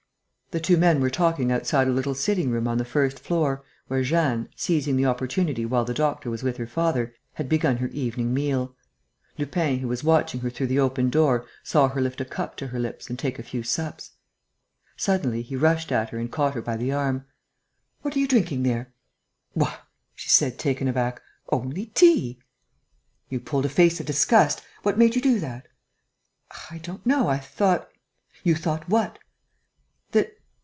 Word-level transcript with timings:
The 0.51 0.59
two 0.59 0.75
men 0.75 0.99
were 0.99 1.09
talking 1.09 1.49
outside 1.49 1.87
a 1.87 1.91
little 1.91 2.13
sitting 2.13 2.49
room 2.51 2.67
on 2.67 2.77
the 2.77 2.83
first 2.83 3.21
floor, 3.21 3.63
where 3.87 4.03
Jeanne, 4.03 4.49
seizing 4.53 4.97
the 4.97 5.05
opportunity 5.05 5.65
while 5.65 5.85
the 5.85 5.93
doctor 5.93 6.29
was 6.29 6.43
with 6.43 6.57
her 6.57 6.67
father, 6.67 7.15
had 7.35 7.47
begun 7.47 7.77
her 7.77 7.87
evening 7.93 8.33
meal. 8.33 8.75
Lupin, 9.37 9.79
who 9.79 9.87
was 9.87 10.03
watching 10.03 10.41
her 10.41 10.49
through 10.49 10.67
the 10.67 10.77
open 10.79 11.09
door, 11.09 11.45
saw 11.63 11.87
her 11.87 12.01
lift 12.01 12.19
a 12.19 12.25
cup 12.25 12.57
to 12.57 12.67
her 12.67 12.79
lips 12.79 13.07
and 13.09 13.17
take 13.17 13.39
a 13.39 13.43
few 13.43 13.63
sups. 13.63 14.11
Suddenly, 14.97 15.41
he 15.41 15.55
rushed 15.55 15.89
at 15.89 16.09
her 16.09 16.19
and 16.19 16.29
caught 16.29 16.55
her 16.55 16.61
by 16.61 16.75
the 16.75 16.91
arm: 16.91 17.23
"What 18.01 18.17
are 18.17 18.19
you 18.19 18.27
drinking 18.27 18.63
there?" 18.63 18.91
"Why," 19.53 19.77
she 20.15 20.27
said, 20.27 20.59
taken 20.59 20.89
aback, 20.89 21.21
"only 21.49 21.85
tea!" 21.85 22.41
"You 23.29 23.39
pulled 23.39 23.65
a 23.67 23.69
face 23.69 24.01
of 24.01 24.05
disgust... 24.05 24.61
what 24.83 24.97
made 24.97 25.15
you 25.15 25.21
do 25.21 25.39
that?" 25.39 25.69
"I 26.69 26.79
don't 26.79 27.05
know... 27.05 27.29
I 27.29 27.37
thought...." 27.37 27.87
"You 28.43 28.55
thought 28.55 28.89
what?" 28.89 29.17
"That 30.11 30.33